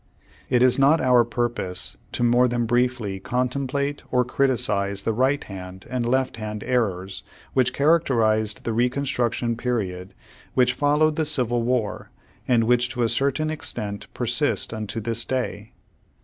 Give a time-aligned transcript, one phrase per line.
[0.49, 5.43] It is not our purpose to more than briefly con template or criticise the right
[5.43, 7.21] hand and left hand errors
[7.53, 10.15] v/hich characterized the Reconstruction period
[10.55, 12.09] which followed the Civil War,
[12.47, 15.71] and which to a certain extent persist unto this day.